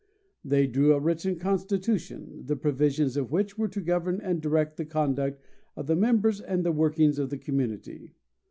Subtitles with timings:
[0.43, 4.85] They drew a written constitution, the provisions of which were to govern and direct the
[4.85, 5.39] conduct
[5.75, 8.15] of the members and the workings of the community.